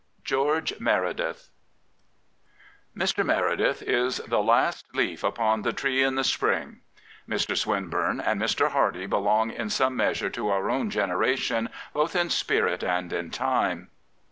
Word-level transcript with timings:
44 0.27 0.61
GEORGE 0.61 0.79
MEREDITH 0.79 1.49
Mr. 2.97 3.23
Meredith 3.23 3.83
is 3.83 4.17
*'the 4.17 4.41
last 4.41 4.95
leaf 4.95 5.23
upon 5.23 5.61
the 5.61 5.71
tree 5.73 6.01
in 6.01 6.15
the 6.15 6.23
spring/' 6.23 6.79
Mr, 7.29 7.55
Swinburne 7.55 8.19
and 8.19 8.41
Mr. 8.41 8.71
Hardy 8.71 9.05
belong 9.05 9.51
in 9.51 9.69
some 9.69 9.95
measure 9.95 10.31
to 10.31 10.49
our 10.49 10.71
own 10.71 10.89
generation, 10.89 11.69
both 11.93 12.15
in 12.15 12.31
spirit 12.31 12.83
and 12.83 13.13
in 13.13 13.29
time. 13.29 13.91